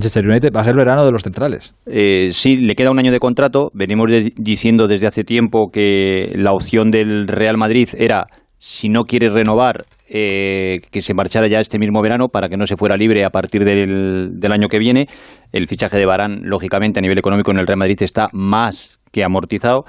[0.00, 1.74] Manchester United va a ser el verano de los centrales.
[1.84, 3.70] Eh, sí, le queda un año de contrato.
[3.74, 8.26] Venimos diciendo desde hace tiempo que la opción del Real Madrid era,
[8.56, 12.64] si no quiere renovar, eh, que se marchara ya este mismo verano para que no
[12.64, 15.06] se fuera libre a partir del, del año que viene.
[15.52, 19.22] El fichaje de Barán, lógicamente, a nivel económico en el Real Madrid está más que
[19.22, 19.84] amortizado.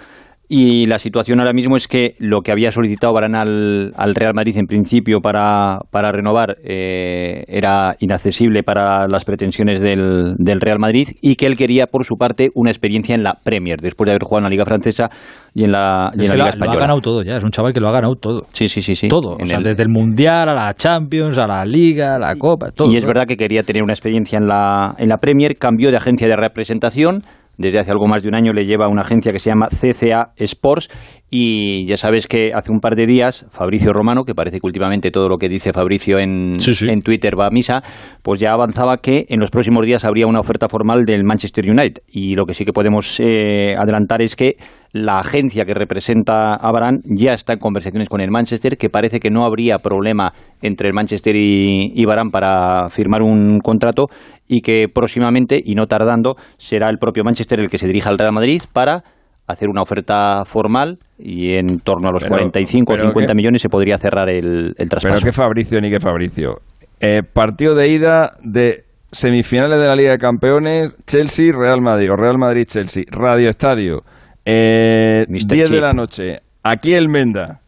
[0.54, 4.58] Y la situación ahora mismo es que lo que había solicitado Barán al, Real Madrid
[4.58, 11.08] en principio para, para renovar eh, era inaccesible para las pretensiones del, del, Real Madrid
[11.22, 14.24] y que él quería, por su parte, una experiencia en la Premier, después de haber
[14.24, 15.10] jugado en la Liga Francesa
[15.54, 16.74] y en la, y en la Liga Española.
[16.74, 18.44] Lo ha ganado todo ya, es un chaval que lo ha ganado todo.
[18.50, 18.94] Sí, sí, sí.
[18.94, 19.08] sí.
[19.08, 22.92] Todo, desde el Mundial a la Champions, a la Liga, a la Copa, todo.
[22.92, 25.96] Y es verdad que quería tener una experiencia en la, en la Premier, cambió de
[25.96, 27.22] agencia de representación
[27.62, 30.34] desde hace algo más de un año le lleva una agencia que se llama CCA
[30.36, 30.90] Sports
[31.30, 35.12] y ya sabes que hace un par de días Fabricio Romano, que parece que últimamente
[35.12, 37.82] todo lo que dice Fabricio en, en Twitter va a misa,
[38.22, 42.04] pues ya avanzaba que en los próximos días habría una oferta formal del Manchester United.
[42.12, 44.58] Y lo que sí que podemos eh, adelantar es que
[44.94, 49.20] la agencia que representa a Barán ya está en conversaciones con el Manchester, que parece
[49.20, 54.08] que no habría problema entre el Manchester y, y Barán para firmar un contrato
[54.48, 58.18] y que próximamente, y no tardando, será el propio Manchester el que se dirija al
[58.18, 59.04] Real Madrid para
[59.48, 63.98] hacer una oferta formal y en torno a los 45 o 50 millones se podría
[63.98, 65.16] cerrar el, el traspaso.
[65.16, 66.60] Pero qué Fabricio ni qué Fabricio.
[67.00, 72.16] Eh, partido de ida de semifinales de la Liga de Campeones, Chelsea, Real Madrid o
[72.16, 74.04] Real Madrid-Chelsea, Radio Estadio
[74.46, 76.38] eh, 10 de la noche.
[76.64, 77.62] Aquí el Menda.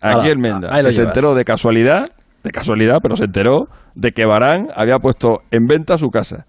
[0.00, 0.70] Aquí el Menda.
[0.90, 2.10] se enteró de casualidad,
[2.42, 6.46] de casualidad, pero se enteró de que Barán había puesto en venta su casa.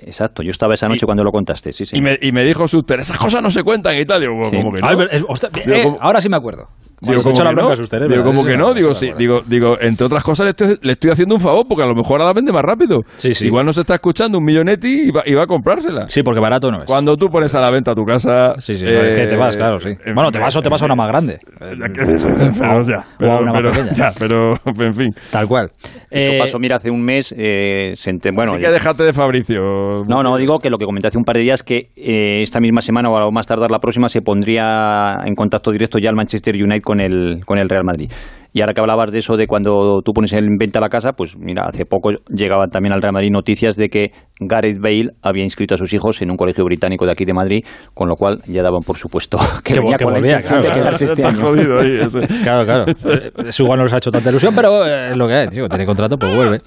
[0.00, 1.96] Exacto, yo estaba esa noche cuando lo contaste, sí, sí.
[1.96, 4.20] Y me, y me dijo Suster, esas cosas no se cuentan y tal.
[4.20, 5.02] Digo, como que no.
[5.02, 6.68] Eh, ahora sí me acuerdo.
[7.00, 10.46] Digo, como que, no, digo, como que no, digo, sí, digo, digo, entre otras cosas
[10.46, 12.62] le estoy, le estoy haciendo un favor porque a lo mejor ahora la vende más
[12.62, 13.02] rápido.
[13.16, 13.46] Sí, sí.
[13.46, 16.08] Igual no se está escuchando un millonetti y va, y va a comprársela.
[16.08, 16.86] Sí, porque barato no es.
[16.86, 18.54] Cuando tú pones a la venta tu casa...
[18.58, 19.90] Sí, sí, eh, que te vas, claro, sí.
[20.14, 21.38] bueno, te vas o te vas a una más grande.
[21.58, 21.76] pero,
[22.82, 23.92] ya, pero, o una más pequeña.
[23.92, 24.52] Ya, pero,
[24.86, 25.10] en fin.
[25.30, 25.70] Tal cual.
[26.10, 27.92] Eso eh, pasó, mira, hace un mes, eh,
[28.34, 28.52] bueno...
[28.54, 30.04] Así que déjate de Fabricio.
[30.08, 32.58] No, no, digo que lo que comenté hace un par de días que eh, esta
[32.60, 36.56] misma semana o más tardar la próxima se pondría en contacto directo ya el Manchester
[36.56, 38.10] United con el, con el Real Madrid.
[38.54, 41.36] Y ahora que hablabas de eso, de cuando tú pones en venta la casa, pues
[41.36, 44.10] mira, hace poco llegaban también al Real Madrid noticias de que
[44.40, 47.60] Gareth Bale había inscrito a sus hijos en un colegio británico de aquí de Madrid,
[47.92, 51.04] con lo cual ya daban por supuesto que, que venía con volvía, claro, de quedarse
[51.04, 51.42] este año.
[52.42, 52.84] claro, claro.
[53.46, 55.68] Eso igual no les ha hecho tanta ilusión, pero es lo que hay, tío.
[55.68, 56.60] Tiene contrato, pues vuelve.